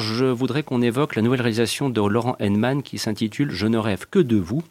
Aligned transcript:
je 0.00 0.24
voudrais 0.24 0.62
qu'on 0.62 0.82
évoque 0.82 1.14
la 1.14 1.22
nouvelle 1.22 1.42
réalisation 1.42 1.88
de 1.88 2.00
Laurent 2.00 2.36
Henman 2.40 2.82
qui 2.82 2.98
s'intitule 2.98 3.50
Je 3.52 3.66
ne 3.66 3.78
rêve 3.78 4.06
que 4.10 4.18
de 4.18 4.36
vous, 4.36 4.62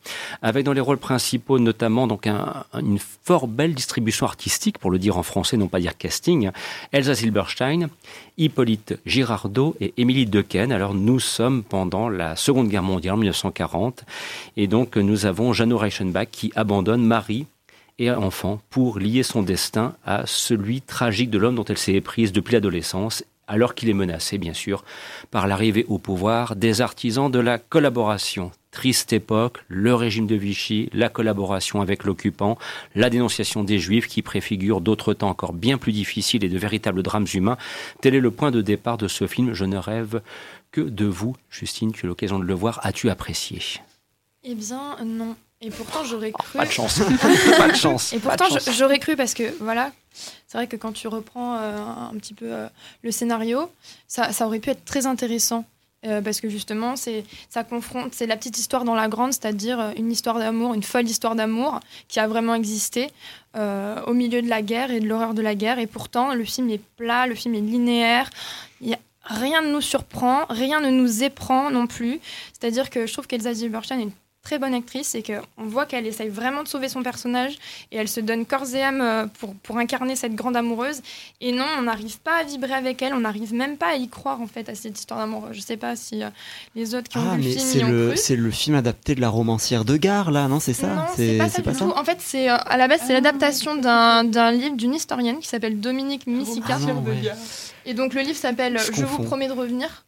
avec 0.41 0.65
dans 0.65 0.73
les 0.73 0.81
rôles 0.81 0.97
principaux 0.97 1.59
notamment 1.59 2.07
donc 2.07 2.27
une 2.27 2.99
fort 3.23 3.47
belle 3.47 3.73
distribution 3.73 4.25
artistique, 4.25 4.77
pour 4.77 4.91
le 4.91 4.99
dire 4.99 5.17
en 5.17 5.23
français, 5.23 5.57
non 5.57 5.67
pas 5.67 5.79
dire 5.79 5.97
casting, 5.97 6.51
Elsa 6.91 7.15
Silberstein, 7.15 7.89
Hippolyte 8.37 8.99
Girardot 9.05 9.75
et 9.79 9.93
Émilie 9.97 10.25
Dequesne. 10.25 10.71
Alors 10.71 10.93
nous 10.93 11.19
sommes 11.19 11.63
pendant 11.63 12.09
la 12.09 12.35
Seconde 12.35 12.67
Guerre 12.67 12.83
mondiale, 12.83 13.13
en 13.13 13.17
1940, 13.17 14.03
et 14.57 14.67
donc 14.67 14.97
nous 14.97 15.25
avons 15.25 15.53
Jeannot 15.53 15.77
Reichenbach 15.77 16.27
qui 16.31 16.51
abandonne 16.55 17.05
Marie 17.05 17.45
et 17.99 18.09
enfant 18.09 18.61
pour 18.69 18.97
lier 18.97 19.23
son 19.23 19.43
destin 19.43 19.93
à 20.05 20.25
celui 20.25 20.81
tragique 20.81 21.29
de 21.29 21.37
l'homme 21.37 21.55
dont 21.55 21.65
elle 21.65 21.77
s'est 21.77 21.93
éprise 21.93 22.31
depuis 22.31 22.53
l'adolescence 22.53 23.23
alors 23.49 23.75
qu'il 23.75 23.89
est 23.89 23.93
menacé, 23.93 24.37
bien 24.37 24.53
sûr, 24.53 24.85
par 25.31 25.47
l'arrivée 25.47 25.85
au 25.89 25.97
pouvoir 25.97 26.55
des 26.55 26.79
artisans 26.79 27.29
de 27.29 27.39
la 27.39 27.57
collaboration. 27.57 28.51
Triste 28.71 29.11
époque, 29.13 29.57
le 29.67 29.95
régime 29.95 30.27
de 30.27 30.35
Vichy, 30.35 30.89
la 30.93 31.09
collaboration 31.09 31.81
avec 31.81 32.03
l'occupant, 32.03 32.59
la 32.93 33.09
dénonciation 33.09 33.63
des 33.63 33.79
Juifs 33.79 34.07
qui 34.07 34.21
préfigurent 34.21 34.79
d'autres 34.79 35.15
temps 35.15 35.29
encore 35.29 35.53
bien 35.53 35.79
plus 35.79 35.91
difficiles 35.91 36.43
et 36.43 36.49
de 36.49 36.57
véritables 36.57 37.01
drames 37.01 37.25
humains. 37.33 37.57
Tel 38.01 38.13
est 38.13 38.19
le 38.19 38.31
point 38.31 38.51
de 38.51 38.61
départ 38.61 38.97
de 38.97 39.07
ce 39.07 39.25
film. 39.25 39.53
Je 39.53 39.65
ne 39.65 39.77
rêve 39.77 40.21
que 40.71 40.81
de 40.81 41.05
vous. 41.05 41.35
Justine, 41.49 41.91
tu 41.91 42.05
as 42.05 42.09
l'occasion 42.09 42.37
de 42.37 42.45
le 42.45 42.53
voir. 42.53 42.79
As-tu 42.83 43.09
apprécié? 43.09 43.59
Eh 44.43 44.53
bien, 44.53 44.97
non. 45.03 45.35
Et 45.61 45.71
pourtant, 45.71 46.05
j'aurais 46.05 46.31
cru. 46.31 46.57
pas 46.57 46.65
de 46.65 46.71
chance. 46.71 47.01
pas 47.57 47.67
de 47.67 47.75
chance. 47.75 48.13
Et 48.13 48.19
pourtant, 48.19 48.45
j'aurais 48.77 48.99
cru 48.99 49.17
parce 49.17 49.33
que, 49.33 49.53
voilà, 49.59 49.91
c'est 50.47 50.57
vrai 50.57 50.67
que 50.67 50.77
quand 50.77 50.93
tu 50.93 51.07
reprends 51.09 51.57
euh, 51.57 51.77
un 51.77 52.17
petit 52.17 52.33
peu 52.33 52.45
euh, 52.45 52.67
le 53.03 53.11
scénario, 53.11 53.69
ça, 54.07 54.31
ça, 54.31 54.47
aurait 54.47 54.59
pu 54.59 54.69
être 54.69 54.85
très 54.85 55.05
intéressant. 55.05 55.65
Euh, 56.05 56.21
parce 56.21 56.39
que 56.39 56.47
justement, 56.47 56.95
c'est 56.95 57.25
ça 57.49 57.65
confronte, 57.65 58.13
c'est 58.13 58.25
la 58.25 58.37
petite 58.37 58.57
histoire 58.57 58.85
dans 58.85 58.95
la 58.95 59.09
grande, 59.09 59.33
c'est-à-dire 59.33 59.91
une 59.97 60.13
histoire 60.13 60.39
d'amour, 60.39 60.73
une 60.73 60.83
folle 60.83 61.05
histoire 61.09 61.35
d'amour 61.35 61.81
qui 62.07 62.21
a 62.21 62.27
vraiment 62.27 62.55
existé 62.55 63.09
au 63.55 64.13
milieu 64.13 64.41
de 64.41 64.47
la 64.47 64.61
guerre 64.61 64.91
et 64.91 65.01
de 65.01 65.07
l'horreur 65.07 65.33
de 65.33 65.41
la 65.41 65.55
guerre. 65.55 65.77
Et 65.77 65.87
pourtant, 65.87 66.33
le 66.33 66.45
film 66.45 66.69
est 66.69 66.81
plat, 66.95 67.27
le 67.27 67.35
film 67.35 67.53
est 67.55 67.59
linéaire. 67.59 68.29
Il 68.79 68.87
y 68.87 68.93
a, 68.93 68.99
rien 69.25 69.61
ne 69.61 69.71
nous 69.71 69.81
surprend, 69.81 70.45
rien 70.49 70.79
ne 70.79 70.89
nous 70.89 71.23
éprend 71.23 71.69
non 71.69 71.85
plus. 71.85 72.21
C'est-à-dire 72.53 72.89
que 72.89 73.05
je 73.05 73.11
trouve 73.11 73.27
qu'Elsa 73.27 73.53
Zilberstein 73.53 73.99
est 73.99 74.03
une 74.03 74.11
très 74.41 74.57
bonne 74.57 74.73
actrice 74.73 75.15
et 75.15 75.23
qu'on 75.23 75.65
voit 75.65 75.85
qu'elle 75.85 76.07
essaye 76.07 76.29
vraiment 76.29 76.63
de 76.63 76.67
sauver 76.67 76.89
son 76.89 77.03
personnage 77.03 77.57
et 77.91 77.97
elle 77.97 78.07
se 78.07 78.19
donne 78.19 78.45
corps 78.45 78.73
et 78.73 78.81
âme 78.81 79.01
euh, 79.01 79.25
pour, 79.39 79.53
pour 79.55 79.77
incarner 79.77 80.15
cette 80.15 80.33
grande 80.33 80.55
amoureuse. 80.55 81.01
Et 81.41 81.51
non, 81.51 81.65
on 81.77 81.83
n'arrive 81.83 82.19
pas 82.19 82.37
à 82.37 82.43
vibrer 82.43 82.73
avec 82.73 83.01
elle, 83.01 83.13
on 83.13 83.19
n'arrive 83.19 83.53
même 83.53 83.77
pas 83.77 83.89
à 83.89 83.95
y 83.95 84.07
croire 84.07 84.41
en 84.41 84.47
fait 84.47 84.69
à 84.69 84.75
cette 84.75 84.97
histoire 84.97 85.19
d'amour. 85.19 85.49
Je 85.51 85.59
sais 85.59 85.77
pas 85.77 85.95
si 85.95 86.23
euh, 86.23 86.29
les 86.75 86.95
autres 86.95 87.09
qui 87.09 87.17
ont 87.17 87.29
ah, 87.29 87.35
vu 87.35 87.43
le 87.43 87.49
film 87.51 87.87
y 87.87 87.91
le, 87.91 88.15
C'est 88.15 88.35
le 88.35 88.51
film 88.51 88.75
adapté 88.75 89.13
de 89.13 89.21
la 89.21 89.29
romancière 89.29 89.85
de 89.85 89.97
Gare 89.97 90.31
là, 90.31 90.47
non 90.47 90.59
C'est 90.59 90.73
ça? 90.73 90.87
Non, 90.87 91.03
c'est 91.15 91.37
pas 91.37 91.49
ça 91.49 91.61
du 91.61 91.71
tout. 91.77 91.83
En 91.95 92.03
fait, 92.03 92.17
c'est 92.19 92.49
euh, 92.49 92.55
à 92.55 92.77
la 92.77 92.87
base 92.87 93.01
c'est 93.05 93.11
ah. 93.11 93.21
l'adaptation 93.21 93.75
d'un 93.75 94.51
livre 94.51 94.75
d'une 94.75 94.95
historienne 94.95 95.39
qui 95.39 95.47
s'appelle 95.47 95.79
Dominique 95.79 96.27
Missica. 96.27 96.77
Ah 96.81 97.35
et 97.85 97.93
donc 97.93 98.13
le 98.13 98.21
livre 98.21 98.37
s'appelle 98.37 98.79
Je 98.93 99.03
vous 99.03 99.23
promets 99.23 99.47
de 99.47 99.53
revenir. 99.53 100.05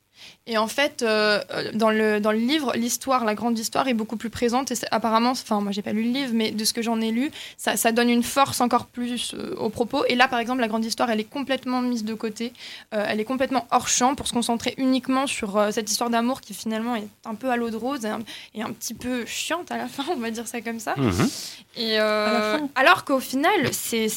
Et 0.47 0.57
en 0.57 0.67
fait, 0.67 1.03
euh, 1.03 1.39
dans, 1.73 1.91
le, 1.91 2.19
dans 2.19 2.31
le 2.31 2.39
livre, 2.39 2.73
l'histoire, 2.75 3.25
la 3.25 3.35
grande 3.35 3.57
histoire 3.59 3.87
est 3.87 3.93
beaucoup 3.93 4.17
plus 4.17 4.31
présente. 4.31 4.71
Et 4.71 4.75
apparemment, 4.89 5.31
enfin, 5.31 5.61
moi, 5.61 5.71
j'ai 5.71 5.83
pas 5.83 5.93
lu 5.93 6.03
le 6.03 6.09
livre, 6.09 6.31
mais 6.33 6.49
de 6.49 6.65
ce 6.65 6.73
que 6.73 6.81
j'en 6.81 6.99
ai 6.99 7.11
lu, 7.11 7.31
ça, 7.57 7.77
ça, 7.77 7.91
donne 7.91 8.09
une 8.09 8.23
force 8.23 8.59
encore 8.59 8.87
plus 8.87 9.35
euh, 9.35 9.55
au 9.57 9.69
propos. 9.69 10.03
Et 10.07 10.15
là, 10.15 10.27
par 10.27 10.39
exemple, 10.39 10.61
la 10.61 10.67
grande 10.67 10.83
histoire, 10.83 11.11
elle 11.11 11.19
est 11.19 11.29
complètement 11.29 11.81
mise 11.81 12.03
de 12.03 12.15
côté. 12.15 12.53
Euh, 12.93 13.05
elle 13.07 13.19
est 13.19 13.25
complètement 13.25 13.67
hors 13.69 13.87
champ 13.87 14.15
pour 14.15 14.27
se 14.27 14.33
concentrer 14.33 14.73
uniquement 14.77 15.27
sur 15.27 15.67
cette 15.71 15.91
histoire 15.91 16.09
d'amour 16.09 16.41
qui 16.41 16.55
finalement 16.55 16.95
est 16.95 17.07
un 17.25 17.35
peu 17.35 17.51
à 17.51 17.55
l'eau 17.55 17.69
de 17.69 17.77
rose 17.77 18.03
et 18.05 18.61
un, 18.61 18.71
petit 18.71 18.93
peu 18.95 19.25
chiante 19.25 19.71
à 19.71 19.77
la 19.77 19.87
fin, 19.87 20.03
on 20.09 20.17
va 20.17 20.31
dire 20.31 20.47
ça 20.47 20.61
comme 20.61 20.79
ça. 20.79 20.95
Mhm. 20.97 21.29
Et 21.77 21.97
alors 21.99 23.05
qu'au 23.05 23.19
final, 23.19 23.51
c'est 23.71 24.07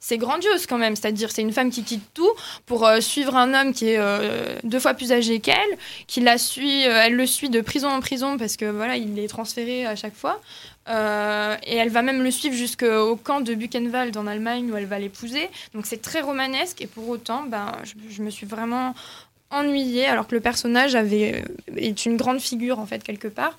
c'est 0.00 0.18
grandiose 0.18 0.66
quand 0.66 0.78
même. 0.78 0.94
C'est-à-dire, 0.94 1.30
c'est 1.30 1.42
une 1.42 1.52
femme 1.52 1.70
qui 1.70 1.82
quitte 1.82 2.04
tout 2.12 2.30
pour 2.66 2.88
suivre 3.00 3.36
un 3.36 3.54
homme 3.54 3.72
qui 3.72 3.88
est 3.88 4.00
deux 4.62 4.78
fois 4.78 4.94
plus 4.94 5.12
âgé 5.12 5.33
qu'elle 5.40 5.78
qui 6.06 6.20
la 6.20 6.38
suit, 6.38 6.86
euh, 6.86 7.02
elle 7.04 7.14
le 7.14 7.26
suit 7.26 7.50
de 7.50 7.60
prison 7.60 7.88
en 7.88 8.00
prison 8.00 8.36
parce 8.36 8.56
que 8.56 8.64
voilà, 8.66 8.96
il 8.96 9.18
est 9.18 9.28
transféré 9.28 9.86
à 9.86 9.96
chaque 9.96 10.14
fois. 10.14 10.40
Euh, 10.88 11.56
et 11.66 11.76
elle 11.76 11.88
va 11.88 12.02
même 12.02 12.22
le 12.22 12.30
suivre 12.30 12.54
jusqu'au 12.54 13.16
camp 13.16 13.40
de 13.40 13.54
Buchenwald 13.54 14.16
en 14.16 14.26
Allemagne 14.26 14.70
où 14.70 14.76
elle 14.76 14.86
va 14.86 14.98
l'épouser. 14.98 15.48
Donc 15.72 15.86
c'est 15.86 16.02
très 16.02 16.20
romanesque 16.20 16.82
et 16.82 16.86
pour 16.86 17.08
autant, 17.08 17.44
ben, 17.44 17.72
je, 18.10 18.22
me 18.22 18.30
suis 18.30 18.46
vraiment 18.46 18.94
ennuyée 19.50 20.06
alors 20.06 20.26
que 20.26 20.34
le 20.34 20.40
personnage 20.40 20.94
avait, 20.94 21.42
euh, 21.70 21.76
est 21.76 22.04
une 22.04 22.16
grande 22.16 22.40
figure 22.40 22.78
en 22.78 22.86
fait 22.86 23.02
quelque 23.02 23.28
part. 23.28 23.58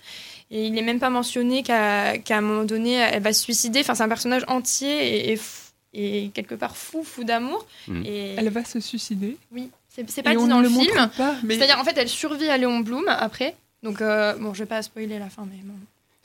Et 0.51 0.67
il 0.67 0.73
n'est 0.73 0.83
même 0.83 0.99
pas 0.99 1.09
mentionné 1.09 1.63
qu'à 1.63 2.13
un 2.29 2.41
moment 2.41 2.65
donné, 2.65 2.93
elle 2.93 3.23
va 3.23 3.33
se 3.33 3.41
suicider. 3.41 3.79
Enfin, 3.79 3.95
c'est 3.95 4.03
un 4.03 4.07
personnage 4.07 4.43
entier 4.47 5.31
et, 5.31 5.39
et, 5.93 6.29
quelque 6.35 6.53
part 6.53 6.77
fou, 6.77 7.03
fou 7.03 7.23
d'amour. 7.23 7.65
Mm. 7.87 8.05
Et... 8.05 8.35
Elle 8.37 8.49
va 8.49 8.63
se 8.63 8.79
suicider? 8.79 9.37
Oui. 9.51 9.71
C'est 10.07 10.23
pas 10.23 10.35
dit 10.35 10.47
dans 10.47 10.59
le, 10.59 10.69
film. 10.69 11.09
C'est-à-dire, 11.47 11.79
en 11.79 11.83
fait, 11.83 11.97
elle 11.97 12.09
survit 12.09 12.49
à 12.49 12.57
Léon 12.57 12.79
Blum 12.79 13.07
après. 13.07 13.55
Donc, 13.83 14.01
euh, 14.01 14.33
bon, 14.35 14.53
je 14.53 14.59
vais 14.59 14.65
pas 14.65 14.81
spoiler 14.81 15.19
la 15.19 15.29
fin, 15.29 15.45
mais 15.49 15.61
bon 15.63 15.75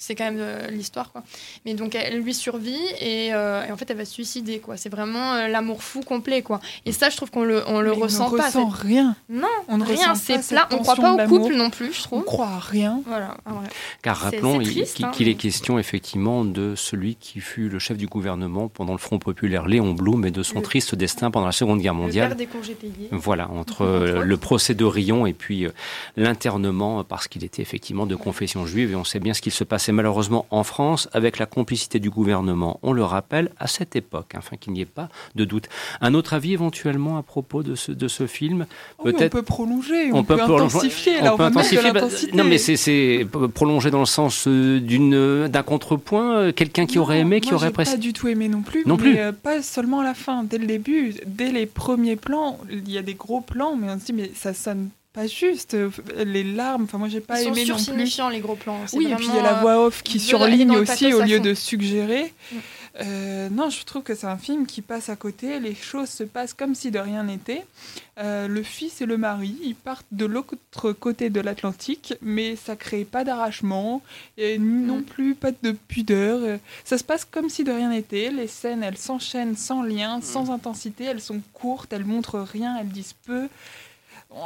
c'est 0.00 0.14
quand 0.14 0.24
même 0.24 0.38
euh, 0.40 0.68
l'histoire 0.70 1.12
quoi. 1.12 1.22
Mais 1.66 1.74
donc 1.74 1.94
elle 1.94 2.20
lui 2.20 2.32
survit 2.32 2.80
et, 3.00 3.34
euh, 3.34 3.66
et, 3.66 3.70
en 3.70 3.76
fait 3.76 3.90
elle 3.90 3.98
va 3.98 4.06
se 4.06 4.14
suicider 4.14 4.58
quoi. 4.58 4.78
C'est 4.78 4.88
vraiment 4.88 5.34
euh, 5.34 5.46
l'amour 5.46 5.82
fou 5.82 6.00
complet 6.00 6.40
quoi. 6.40 6.58
Et 6.86 6.92
ça 6.92 7.10
je 7.10 7.18
trouve 7.18 7.30
qu'on 7.30 7.44
le 7.44 7.62
on 7.68 7.82
le 7.82 7.92
ressent 7.92 8.28
on 8.28 8.32
ne 8.32 8.38
pas 8.38 8.46
ressent 8.46 8.68
rien. 8.68 9.14
Non 9.28 9.46
on 9.68 9.76
ne 9.76 9.84
rien 9.84 10.14
c'est 10.14 10.44
plat. 10.48 10.66
On 10.72 10.78
croit 10.78 10.96
pas 10.96 11.26
au 11.26 11.28
couple 11.28 11.54
non 11.54 11.68
plus 11.68 11.92
je 11.92 12.02
trouve. 12.02 12.20
On 12.20 12.22
croit 12.22 12.48
à 12.48 12.58
rien. 12.58 13.02
Voilà 13.06 13.36
ah 13.44 13.50
car 14.00 14.16
rappelons 14.16 14.60
hein, 14.60 15.10
qu'il 15.12 15.28
est 15.28 15.34
question 15.34 15.78
effectivement 15.78 16.46
de 16.46 16.74
celui 16.76 17.16
qui 17.16 17.40
fut 17.40 17.68
le 17.68 17.78
chef 17.78 17.98
du 17.98 18.06
gouvernement 18.06 18.68
pendant 18.68 18.92
le 18.92 18.98
Front 18.98 19.18
populaire 19.18 19.68
Léon 19.68 19.92
Blum 19.92 20.24
et 20.24 20.30
de 20.30 20.42
son 20.42 20.62
triste 20.62 20.94
destin 20.94 21.30
pendant 21.30 21.46
la 21.46 21.52
Seconde 21.52 21.80
Guerre 21.80 21.94
mondiale 21.94 22.30
le 22.30 22.36
père 22.36 22.38
des 22.38 22.46
congés 22.46 22.74
payés. 22.74 23.08
Voilà 23.10 23.50
entre 23.50 23.84
le 23.84 24.36
procès 24.38 24.74
de 24.74 24.84
Rion 24.86 25.26
et 25.26 25.34
puis 25.34 25.66
l'internement 26.16 27.04
parce 27.04 27.28
qu'il 27.28 27.44
était 27.44 27.60
effectivement 27.60 28.06
de 28.06 28.16
confession 28.16 28.64
juive 28.64 28.92
et 28.92 28.96
on 28.96 29.04
sait 29.04 29.20
bien 29.20 29.34
ce 29.34 29.42
qu'il 29.42 29.52
se 29.52 29.62
passait 29.62 29.89
malheureusement 29.92 30.46
en 30.50 30.64
France 30.64 31.08
avec 31.12 31.38
la 31.38 31.46
complicité 31.46 31.98
du 31.98 32.10
gouvernement. 32.10 32.78
On 32.82 32.92
le 32.92 33.04
rappelle 33.04 33.50
à 33.58 33.66
cette 33.66 33.96
époque, 33.96 34.34
afin 34.34 34.56
qu'il 34.56 34.72
n'y 34.72 34.80
ait 34.80 34.86
pas 34.86 35.08
de 35.34 35.44
doute. 35.44 35.68
Un 36.00 36.14
autre 36.14 36.34
avis 36.34 36.52
éventuellement 36.52 37.18
à 37.18 37.22
propos 37.22 37.62
de 37.62 37.74
ce, 37.74 37.92
de 37.92 38.08
ce 38.08 38.26
film 38.26 38.66
Peut-être. 39.02 39.34
on 39.34 39.38
peut 39.38 39.42
prolonger, 39.42 40.12
on, 40.12 40.24
peut, 40.24 40.40
intensifier. 40.40 41.14
On 41.22 41.36
peut 41.36 41.44
intensifier. 41.44 41.92
Bah, 41.92 42.02
non, 42.34 42.44
mais 42.44 42.58
c'est 42.58 43.26
prolonger 43.54 43.90
dans 43.90 44.00
le 44.00 44.06
sens 44.06 44.46
euh, 44.46 44.80
d'une 44.80 45.48
d'un 45.48 45.62
contrepoint. 45.62 46.36
Euh, 46.36 46.52
quelqu'un 46.52 46.86
qui 46.86 46.98
aurait 46.98 47.20
aimé, 47.20 47.40
qui 47.40 47.54
aurait 47.54 47.70
presque. 47.70 47.92
Pas 47.92 47.98
du 47.98 48.12
tout 48.12 48.28
aimé 48.28 48.48
non 48.48 48.62
plus. 48.62 48.84
Non 48.86 48.96
mais 48.96 49.02
plus. 49.02 49.18
Euh, 49.18 49.32
pas 49.32 49.62
seulement 49.62 50.00
à 50.00 50.04
la 50.04 50.14
fin. 50.14 50.44
Dès 50.44 50.58
le 50.58 50.66
début, 50.66 51.14
dès 51.26 51.50
les 51.50 51.66
premiers 51.66 52.16
plans, 52.16 52.58
il 52.70 52.90
y 52.90 52.98
a 52.98 53.02
des 53.02 53.14
gros 53.14 53.40
plans, 53.40 53.76
mais 53.76 53.88
on 53.90 53.98
se 53.98 54.06
dit 54.06 54.12
mais 54.12 54.30
ça 54.34 54.54
sonne 54.54 54.90
pas 55.12 55.26
juste 55.26 55.76
les 56.16 56.44
larmes 56.44 56.84
enfin 56.84 56.98
moi 56.98 57.08
j'ai 57.08 57.20
pas 57.20 57.42
aimé 57.42 57.64
non 57.66 57.76
plus. 57.76 58.30
les 58.30 58.40
gros 58.40 58.54
plans 58.54 58.80
oui 58.92 59.10
et 59.10 59.16
puis 59.16 59.26
il 59.28 59.34
y 59.34 59.38
a 59.38 59.42
la 59.42 59.54
voix 59.54 59.84
off 59.84 60.02
qui 60.02 60.20
surligne 60.20 60.70
aussi 60.76 61.12
au 61.12 61.22
lieu 61.22 61.40
de 61.40 61.52
suggérer. 61.54 62.32
Mm. 62.52 62.56
euh, 63.00 63.48
non 63.50 63.70
je 63.70 63.84
trouve 63.84 64.02
que 64.02 64.14
c'est 64.14 64.28
un 64.28 64.36
film 64.36 64.66
qui 64.66 64.82
passe 64.82 65.08
à 65.08 65.16
côté 65.16 65.58
les 65.58 65.74
choses 65.74 66.08
se 66.08 66.22
passent 66.22 66.54
comme 66.54 66.76
si 66.76 66.92
de 66.92 66.98
rien 67.00 67.24
n'était. 67.24 67.64
Euh, 68.18 68.46
le 68.46 68.62
fils 68.62 69.00
et 69.00 69.06
le 69.06 69.16
mari 69.16 69.56
ils 69.64 69.74
partent 69.74 70.06
de 70.12 70.26
l'autre 70.26 70.92
côté 70.92 71.28
de 71.28 71.40
l'Atlantique 71.40 72.14
mais 72.22 72.54
ça 72.54 72.76
crée 72.76 73.04
pas 73.04 73.24
d'arrachement 73.24 74.02
et 74.38 74.58
non 74.58 74.98
mm. 74.98 75.04
plus 75.04 75.34
pas 75.34 75.50
de 75.50 75.72
pudeur. 75.72 76.58
Ça 76.84 76.98
se 76.98 77.04
passe 77.04 77.24
comme 77.24 77.48
si 77.48 77.64
de 77.64 77.72
rien 77.72 77.90
n'était. 77.90 78.30
Les 78.30 78.46
scènes 78.46 78.84
elles 78.84 78.98
s'enchaînent 78.98 79.56
sans 79.56 79.82
lien 79.82 80.18
mm. 80.18 80.22
sans 80.22 80.50
intensité 80.52 81.02
elles 81.04 81.20
sont 81.20 81.40
courtes 81.52 81.92
elles 81.92 82.04
montrent 82.04 82.38
rien 82.38 82.76
elles 82.78 82.88
disent 82.88 83.16
peu 83.26 83.48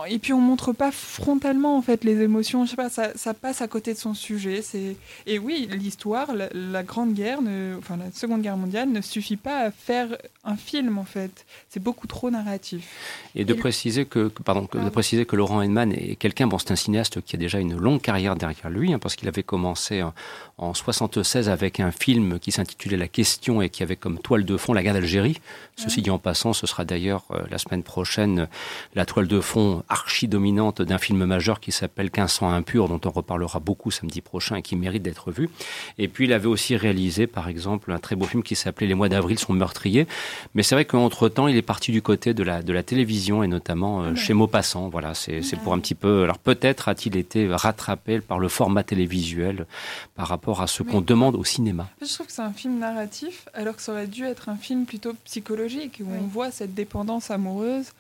et 0.09 0.19
puis 0.19 0.33
on 0.33 0.41
montre 0.41 0.73
pas 0.73 0.91
frontalement 0.91 1.77
en 1.77 1.83
fait 1.83 2.05
les 2.05 2.21
émotions. 2.23 2.65
Je 2.65 2.71
sais 2.71 2.77
pas, 2.77 2.89
ça, 2.89 3.13
ça 3.17 3.35
passe 3.35 3.61
à 3.61 3.69
côté 3.69 3.93
de 3.93 3.99
son 3.99 4.15
sujet. 4.15 4.63
C'est 4.63 4.97
et 5.27 5.39
oui, 5.39 5.69
l'histoire, 5.71 6.29
la, 6.35 6.83
Grande 6.83 7.13
Guerre, 7.13 7.43
ne... 7.43 7.77
enfin 7.79 7.97
la 7.97 8.11
Seconde 8.13 8.43
Guerre 8.43 8.57
mondiale, 8.57 8.91
ne 8.91 9.01
suffit 9.01 9.37
pas 9.37 9.67
à 9.67 9.71
faire 9.71 10.17
un 10.45 10.57
film 10.57 10.99
en 10.99 11.05
fait. 11.05 11.45
C'est 11.69 11.83
beaucoup 11.83 12.07
trop 12.07 12.31
narratif. 12.31 12.89
Et 13.35 13.45
de 13.45 13.53
préciser 13.53 14.07
que, 14.07 14.29
pardon, 14.29 14.69
de 14.73 14.89
préciser 14.89 15.27
que 15.27 15.37
Laurent 15.37 15.63
Henman 15.63 15.93
est 15.93 16.17
quelqu'un, 16.17 16.47
bon, 16.47 16.59
c'est 16.59 16.71
un 16.71 16.77
cinéaste 16.77 17.21
qui 17.23 17.37
a 17.37 17.39
déjà 17.39 17.59
une 17.59 17.77
longue 17.77 18.01
carrière 18.01 18.37
derrière 18.37 18.71
lui, 18.71 18.93
hein, 18.93 18.99
parce 18.99 19.17
qu'il 19.17 19.29
avait 19.29 19.43
commencé 19.43 20.03
en, 20.03 20.15
en 20.59 20.73
76 20.73 21.49
avec 21.49 21.81
un 21.81 21.91
film 21.91 22.39
qui 22.39 22.53
s'intitulait 22.53 22.97
La 22.97 23.09
Question 23.09 23.61
et 23.61 23.71
qui 23.71 23.83
avait 23.83 23.97
comme 23.97 24.19
toile 24.19 24.45
de 24.45 24.57
fond 24.57 24.73
la 24.73 24.83
guerre 24.83 24.95
d'Algérie. 24.95 25.41
Ceci 25.77 26.03
dit 26.03 26.11
en 26.11 26.19
passant, 26.19 26.53
ce 26.53 26.67
sera 26.67 26.85
d'ailleurs 26.85 27.25
euh, 27.33 27.43
la 27.51 27.59
semaine 27.59 27.83
prochaine 27.83 28.49
la 28.95 29.05
toile 29.05 29.27
de 29.27 29.41
fond 29.41 29.74
version 29.75 29.85
archi-dominante 29.89 30.83
d'un 30.83 30.99
film 30.99 31.25
majeur 31.25 31.61
qui 31.61 31.73
s'appelle 31.73 32.07
1500 32.07 32.51
impur, 32.51 32.89
dont 32.89 33.01
on 33.05 33.11
reparlera 33.11 33.61
beaucoup 33.61 33.91
samedi 33.91 34.21
prochain 34.21 34.57
et 34.57 34.63
qui 34.63 34.77
mérite 34.77 35.03
d'être 35.03 35.31
vu. 35.31 35.51
Et 35.99 36.09
puis 36.09 36.25
il 36.25 36.33
avait 36.33 36.47
aussi 36.47 36.77
réalisé, 36.77 37.27
par 37.27 37.49
exemple, 37.49 37.93
un 37.93 37.99
très 37.99 38.17
beau 38.17 38.27
film 38.27 38.43
qui 38.43 38.57
s'appelait 38.57 38.87
Les 38.87 38.95
mois 38.95 39.09
d'avril 39.09 39.39
sont 39.39 39.53
meurtriers. 39.53 40.07
Mais 40.55 40.63
c'est 40.63 40.75
vrai 40.75 40.85
qu'entre-temps, 40.85 41.49
il 41.49 41.57
est 41.57 41.63
parti 41.63 41.93
du 41.93 42.03
côté 42.03 42.35
de 42.35 42.43
la, 42.43 42.63
de 42.63 42.73
la 42.73 42.83
télévision 42.83 43.43
et 43.43 43.49
notamment 43.49 44.03
euh, 44.03 44.15
chez 44.15 44.35
Maupassant. 44.35 44.89
Voilà, 44.89 45.15
c'est 45.15 45.43
pour 45.63 45.73
un 45.73 45.79
petit 45.79 45.95
peu... 45.95 46.23
Alors 46.23 46.39
peut-être 46.39 46.89
a-t-il 46.89 47.17
été 47.17 47.49
rattrapé 47.49 48.21
par 48.21 48.39
le 48.39 48.49
format 48.49 48.83
télévisuel 48.83 49.67
par 50.15 50.29
rapport 50.29 50.63
à 50.63 50.67
ce 50.67 50.83
qu'on 50.83 51.01
demande 51.01 51.37
au 51.37 51.45
cinéma. 51.45 51.89
Je 52.01 52.13
trouve 52.13 52.27
que 52.27 52.33
c'est 52.33 52.43
un 52.43 52.53
film 52.53 52.79
narratif, 52.79 53.49
alors 53.55 53.77
que 53.77 53.83
ça 53.83 53.93
aurait 53.93 54.07
dû 54.07 54.25
être 54.25 54.49
un 54.49 54.57
film 54.57 54.85
plutôt 54.87 55.15
psychologique, 55.25 56.01
où 56.05 56.09
on 56.13 56.27
voit 56.27 56.51
cette 56.51 56.75
dépendance 56.75 57.31
amoureuse 57.31 57.93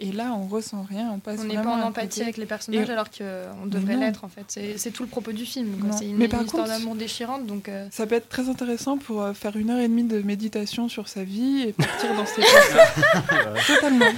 et 0.00 0.12
là, 0.12 0.32
on 0.32 0.46
ressent 0.46 0.82
rien, 0.82 1.10
on 1.12 1.18
passe 1.18 1.40
On 1.40 1.44
n'est 1.44 1.54
pas 1.54 1.68
en 1.68 1.82
empathie 1.82 2.22
avec 2.22 2.38
les 2.38 2.46
personnages 2.46 2.88
alors 2.88 3.10
qu'on 3.10 3.66
devrait 3.66 3.96
l'être 3.96 4.24
en 4.24 4.28
fait. 4.28 4.76
C'est 4.76 4.90
tout 4.90 5.02
le 5.02 5.08
propos 5.08 5.32
du 5.32 5.44
film. 5.44 5.92
C'est 5.96 6.06
une, 6.06 6.22
histoire 6.22 6.66
d'amour 6.66 6.94
déchirante. 6.94 7.46
Donc 7.46 7.68
euh, 7.68 7.86
Ça 7.90 8.06
peut 8.06 8.14
être 8.14 8.28
très 8.28 8.48
intéressant 8.48 8.96
pour 8.96 9.22
euh, 9.22 9.34
faire 9.34 9.56
une 9.56 9.70
heure 9.70 9.78
et 9.78 9.88
demie 9.88 10.04
de 10.04 10.22
méditation 10.22 10.88
sur 10.88 11.08
sa 11.08 11.22
vie 11.22 11.62
et 11.68 11.72
partir 11.74 12.14
dans 12.14 12.24
ses 12.24 12.40
pensées. 12.40 13.66
Totalement. 13.66 14.10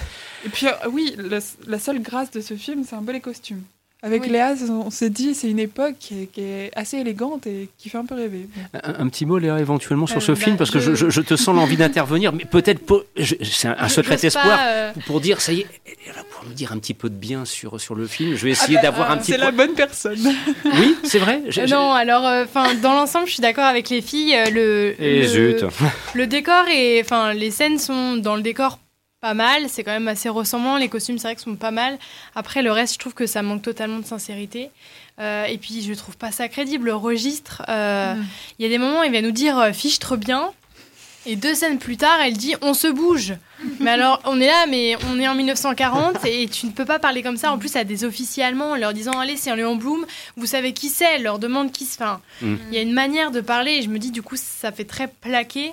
Et 0.44 0.48
puis 0.48 0.66
euh, 0.68 0.88
oui, 0.90 1.16
la, 1.66 1.78
seule 1.78 2.00
grâce 2.00 2.30
de 2.30 2.40
ce 2.40 2.54
film, 2.54 2.84
c'est 2.84 2.96
un 2.96 3.02
peu 3.02 3.12
les 3.12 3.20
costumes. 3.20 3.62
Avec 4.04 4.26
Léa, 4.26 4.54
on 4.68 4.90
s'est 4.90 5.10
dit, 5.10 5.32
c'est 5.32 5.48
une 5.48 5.60
époque 5.60 5.94
qui 6.00 6.28
est, 6.36 6.70
assez 6.74 6.98
élégante 6.98 7.46
et 7.46 7.68
qui 7.78 7.88
fait 7.88 7.98
un 7.98 8.04
peu 8.04 8.16
rêver. 8.16 8.48
Un, 8.72 9.08
petit 9.08 9.24
mot, 9.26 9.38
Léa, 9.38 9.60
éventuellement, 9.60 10.08
sur 10.08 10.20
ce 10.20 10.34
film, 10.34 10.56
parce 10.56 10.72
que 10.72 10.80
je, 10.80 10.94
je, 10.94 11.20
te 11.20 11.36
sens 11.36 11.54
l'envie 11.54 11.76
d'intervenir, 11.76 12.32
mais 12.32 12.44
peut-être, 12.44 13.06
c'est 13.16 13.68
un, 13.68 13.88
secret 13.88 14.18
espoir, 14.24 14.58
euh, 14.60 14.92
pour 15.06 15.20
dire, 15.20 15.40
ça 15.40 15.52
y 15.52 15.60
est, 15.60 15.66
pouvoir 16.28 16.48
me 16.48 16.54
dire 16.54 16.72
un 16.72 16.78
petit 16.78 16.94
peu 16.94 17.10
de 17.10 17.14
bien 17.14 17.44
sur, 17.44 17.80
sur 17.80 17.94
le 17.94 18.08
film. 18.08 18.34
Je 18.34 18.44
vais 18.44 18.50
essayer 18.50 18.76
ah 18.78 18.82
bah, 18.82 18.88
d'avoir 18.88 19.10
un 19.12 19.18
petit 19.18 19.32
C'est 19.32 19.38
la 19.38 19.52
bonne 19.52 19.74
personne. 19.74 20.18
Oui, 20.64 20.96
c'est 21.04 21.18
vrai. 21.18 21.42
non, 21.68 21.92
alors, 21.92 22.26
euh, 22.26 22.44
enfin, 22.44 22.74
dans 22.74 22.94
l'ensemble, 22.94 23.26
je 23.26 23.34
suis 23.34 23.40
d'accord 23.40 23.64
avec 23.64 23.88
les 23.88 24.00
filles. 24.00 24.34
Euh, 24.34 24.50
le, 24.50 24.94
et 24.98 25.28
le, 25.28 25.68
le 26.14 26.26
décor 26.26 26.64
et, 26.68 27.00
enfin, 27.04 27.34
les 27.34 27.50
scènes 27.50 27.78
sont 27.78 28.16
dans 28.16 28.34
le 28.34 28.42
décor 28.42 28.78
pas 29.22 29.32
mal. 29.32 29.70
C'est 29.70 29.84
quand 29.84 29.92
même 29.92 30.08
assez 30.08 30.28
ressemblant. 30.28 30.76
Les 30.76 30.90
costumes, 30.90 31.16
c'est 31.16 31.28
vrai 31.28 31.34
que 31.34 31.40
sont 31.40 31.56
pas 31.56 31.70
mal. 31.70 31.98
Après, 32.34 32.60
le 32.60 32.70
reste, 32.70 32.94
je 32.94 32.98
trouve 32.98 33.14
que 33.14 33.26
ça 33.26 33.40
manque 33.40 33.62
totalement 33.62 34.00
de 34.00 34.04
sincérité. 34.04 34.70
Euh, 35.20 35.44
et 35.44 35.56
puis, 35.56 35.80
je 35.80 35.94
trouve 35.94 36.18
pas 36.18 36.32
ça 36.32 36.48
crédible. 36.48 36.86
Le 36.86 36.94
registre, 36.94 37.62
euh, 37.68 38.14
mm. 38.14 38.26
il 38.58 38.62
y 38.64 38.66
a 38.66 38.68
des 38.68 38.78
moments, 38.78 39.02
il 39.02 39.12
va 39.12 39.22
nous 39.22 39.30
dire 39.30 39.58
euh, 39.58 39.72
fiche 39.72 39.98
trop 39.98 40.16
bien. 40.16 40.50
Et 41.24 41.36
deux 41.36 41.54
scènes 41.54 41.78
plus 41.78 41.96
tard, 41.96 42.20
elle 42.20 42.36
dit 42.36 42.54
on 42.62 42.74
se 42.74 42.88
bouge. 42.88 43.34
Mais 43.80 43.90
alors, 43.90 44.20
on 44.24 44.40
est 44.40 44.46
là, 44.46 44.66
mais 44.68 44.96
on 45.10 45.18
est 45.18 45.28
en 45.28 45.34
1940 45.34 46.24
et 46.24 46.48
tu 46.48 46.66
ne 46.66 46.72
peux 46.72 46.84
pas 46.84 46.98
parler 46.98 47.22
comme 47.22 47.36
ça. 47.36 47.52
En 47.52 47.58
plus, 47.58 47.76
à 47.76 47.84
des 47.84 48.04
officiers 48.04 48.44
allemands, 48.44 48.72
en 48.72 48.76
leur 48.76 48.92
disant 48.92 49.12
allez, 49.18 49.36
c'est 49.36 49.50
un 49.50 49.56
Léon 49.56 49.76
Blum, 49.76 50.04
vous 50.36 50.46
savez 50.46 50.72
qui 50.72 50.88
c'est 50.88 51.18
leur 51.18 51.38
demande 51.38 51.72
qui 51.72 51.84
se. 51.84 52.02
Enfin, 52.02 52.20
mm. 52.40 52.54
il 52.68 52.74
y 52.74 52.78
a 52.78 52.82
une 52.82 52.92
manière 52.92 53.30
de 53.30 53.40
parler 53.40 53.72
et 53.72 53.82
je 53.82 53.88
me 53.88 53.98
dis, 53.98 54.10
du 54.10 54.22
coup, 54.22 54.36
ça 54.36 54.72
fait 54.72 54.84
très 54.84 55.08
plaqué. 55.08 55.72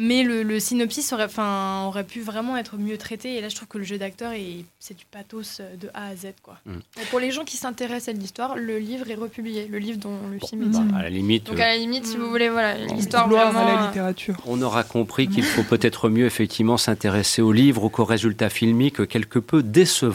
Mais 0.00 0.22
le, 0.22 0.60
synopsis 0.60 1.12
aurait, 1.12 1.24
enfin, 1.24 1.82
aurait 1.88 2.04
pu 2.04 2.20
vraiment 2.20 2.56
être 2.56 2.76
mieux 2.76 2.96
traité. 2.98 3.34
Et 3.34 3.40
là, 3.40 3.48
je 3.48 3.56
trouve 3.56 3.66
que 3.66 3.78
le 3.78 3.84
jeu 3.84 3.98
d'acteur, 3.98 4.32
c'est 4.78 4.96
du 4.96 5.04
pathos 5.04 5.60
de 5.80 5.88
A 5.92 6.10
à 6.10 6.14
Z. 6.14 6.34
Quoi. 6.40 6.56
Mm. 6.66 6.78
pour 7.10 7.18
les 7.18 7.32
gens 7.32 7.44
qui 7.44 7.56
s'intéressent 7.56 8.14
à 8.14 8.16
l'histoire, 8.16 8.54
le 8.54 8.78
livre 8.78 9.10
est 9.10 9.16
republié, 9.16 9.66
le 9.66 9.78
livre 9.78 9.98
dont 9.98 10.16
le 10.30 10.38
film 10.38 10.68
est 10.68 10.70
tiré. 10.70 10.84
à 10.96 11.02
la 11.02 11.10
limite. 11.10 11.46
Donc, 11.46 11.58
à 11.58 11.66
la 11.66 11.76
limite, 11.76 12.06
si 12.06 12.16
vous 12.16 12.30
voulez, 12.30 12.48
voilà, 12.48 12.76
l'histoire 12.76 13.28
vraiment. 13.28 13.66
à 13.66 13.74
la 13.74 13.86
littérature. 13.88 14.36
On 14.46 14.62
aura 14.62 14.84
compris 14.84 15.26
qu'il 15.26 15.42
faut 15.42 15.64
peut-être 15.64 16.08
mieux, 16.08 16.26
effectivement, 16.26 16.76
s'intéresser 16.76 17.27
au 17.38 17.52
livre 17.52 17.88
qu'au 17.88 18.04
résultat 18.04 18.48
filmique 18.48 19.06
quelque 19.06 19.38
peu 19.38 19.62
décevant. 19.62 20.08